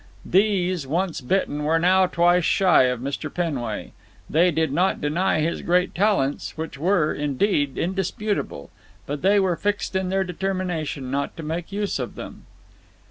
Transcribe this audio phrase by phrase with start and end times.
[0.25, 3.31] These, once bitten, were now twice shy of Mr.
[3.31, 3.91] Penway.
[4.27, 8.71] They did not deny his great talents, which were, indeed, indisputable;
[9.05, 12.47] but they were fixed in their determination not to make use of them.